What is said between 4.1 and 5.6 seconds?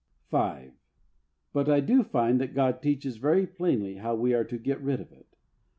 we are to get rid of it.